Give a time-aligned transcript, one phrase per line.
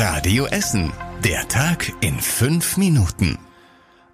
[0.00, 0.92] Radio Essen.
[1.24, 3.36] Der Tag in fünf Minuten.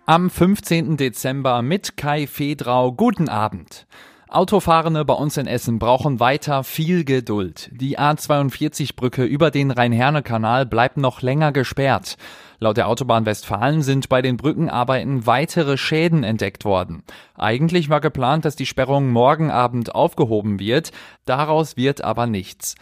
[0.06, 0.96] Am 15.
[0.96, 2.92] Dezember mit Kai Fedrau.
[2.92, 3.86] Guten Abend.
[4.30, 7.70] Autofahrende bei uns in Essen brauchen weiter viel Geduld.
[7.70, 12.16] Die A42-Brücke über den Rhein-Herne-Kanal bleibt noch länger gesperrt.
[12.60, 17.02] Laut der Autobahn Westfalen sind bei den Brückenarbeiten weitere Schäden entdeckt worden.
[17.36, 20.92] Eigentlich war geplant, dass die Sperrung morgen Abend aufgehoben wird.
[21.26, 22.74] Daraus wird aber nichts.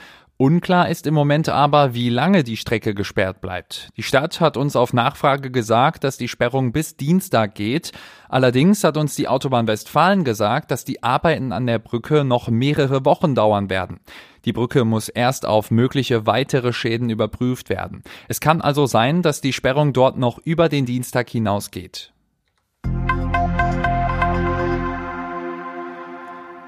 [0.42, 3.90] Unklar ist im Moment aber, wie lange die Strecke gesperrt bleibt.
[3.96, 7.92] Die Stadt hat uns auf Nachfrage gesagt, dass die Sperrung bis Dienstag geht.
[8.28, 13.04] Allerdings hat uns die Autobahn Westfalen gesagt, dass die Arbeiten an der Brücke noch mehrere
[13.04, 14.00] Wochen dauern werden.
[14.44, 18.02] Die Brücke muss erst auf mögliche weitere Schäden überprüft werden.
[18.26, 22.12] Es kann also sein, dass die Sperrung dort noch über den Dienstag hinausgeht.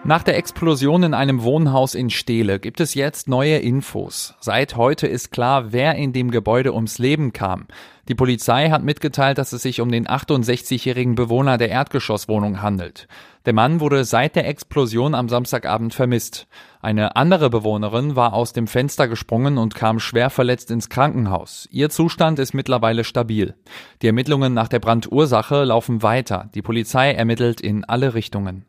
[0.07, 4.35] Nach der Explosion in einem Wohnhaus in Steele gibt es jetzt neue Infos.
[4.39, 7.67] Seit heute ist klar, wer in dem Gebäude ums Leben kam.
[8.09, 13.09] Die Polizei hat mitgeteilt, dass es sich um den 68-jährigen Bewohner der Erdgeschosswohnung handelt.
[13.46, 16.49] Der Mann wurde seit der Explosion am Samstagabend vermisst.
[16.83, 21.66] Eine andere Bewohnerin war aus dem Fenster gesprungen und kam schwer verletzt ins Krankenhaus.
[21.71, 23.55] Ihr Zustand ist mittlerweile stabil.
[24.02, 26.51] Die Ermittlungen nach der Brandursache laufen weiter.
[26.55, 28.66] Die Polizei ermittelt in alle Richtungen.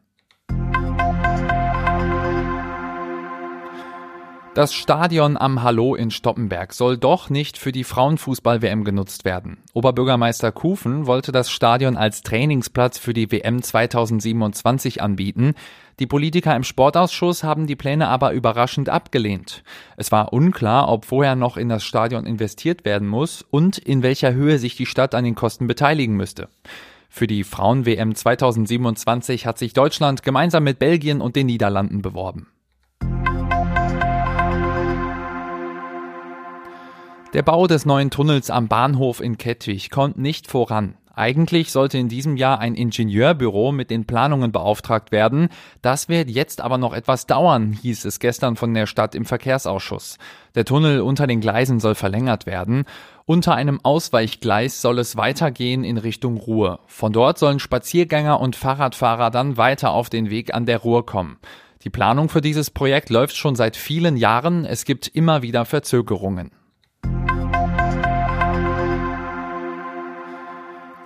[4.56, 9.58] Das Stadion am Hallo in Stoppenberg soll doch nicht für die Frauenfußball-WM genutzt werden.
[9.73, 15.56] Oberbürgermeister Kufen wollte das Stadion als Trainingsplatz für die WM 2027 anbieten.
[16.00, 19.61] Die Politiker im Sportausschuss haben die Pläne aber überraschend abgelehnt.
[19.98, 24.33] Es war unklar, ob vorher noch in das Stadion investiert werden muss und in welcher
[24.33, 26.48] Höhe sich die Stadt an den Kosten beteiligen müsste.
[27.09, 32.48] Für die Frauen-WM 2027 hat sich Deutschland gemeinsam mit Belgien und den Niederlanden beworben.
[37.36, 40.95] Der Bau des neuen Tunnels am Bahnhof in Kettwig kommt nicht voran.
[41.14, 45.49] Eigentlich sollte in diesem Jahr ein Ingenieurbüro mit den Planungen beauftragt werden.
[45.82, 50.17] Das wird jetzt aber noch etwas dauern, hieß es gestern von der Stadt im Verkehrsausschuss.
[50.55, 52.86] Der Tunnel unter den Gleisen soll verlängert werden.
[53.26, 56.80] Unter einem Ausweichgleis soll es weitergehen in Richtung Ruhr.
[56.88, 61.36] Von dort sollen Spaziergänger und Fahrradfahrer dann weiter auf den Weg an der Ruhr kommen.
[61.83, 64.64] Die Planung für dieses Projekt läuft schon seit vielen Jahren.
[64.64, 66.52] Es gibt immer wieder Verzögerungen.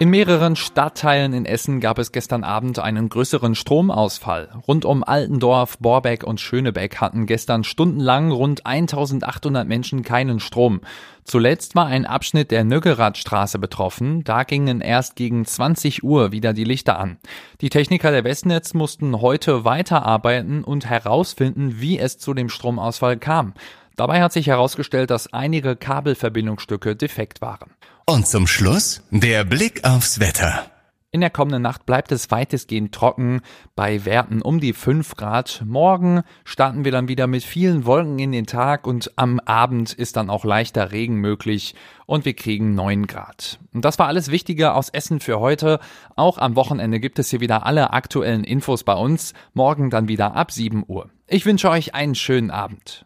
[0.01, 4.47] In mehreren Stadtteilen in Essen gab es gestern Abend einen größeren Stromausfall.
[4.65, 10.79] Rund um Altendorf, Borbeck und Schönebeck hatten gestern stundenlang rund 1800 Menschen keinen Strom.
[11.25, 14.23] Zuletzt war ein Abschnitt der Nöckeradstraße betroffen.
[14.23, 17.17] Da gingen erst gegen 20 Uhr wieder die Lichter an.
[17.59, 23.53] Die Techniker der Westnetz mussten heute weiterarbeiten und herausfinden, wie es zu dem Stromausfall kam.
[23.99, 27.71] Dabei hat sich herausgestellt, dass einige Kabelverbindungsstücke defekt waren.
[28.05, 30.67] Und zum Schluss der Blick aufs Wetter.
[31.11, 33.41] In der kommenden Nacht bleibt es weitestgehend trocken,
[33.75, 35.63] bei Werten um die 5 Grad.
[35.65, 40.15] Morgen starten wir dann wieder mit vielen Wolken in den Tag und am Abend ist
[40.15, 43.59] dann auch leichter Regen möglich und wir kriegen 9 Grad.
[43.73, 45.81] Und das war alles Wichtige aus Essen für heute.
[46.15, 49.33] Auch am Wochenende gibt es hier wieder alle aktuellen Infos bei uns.
[49.53, 51.09] Morgen dann wieder ab 7 Uhr.
[51.27, 53.05] Ich wünsche euch einen schönen Abend.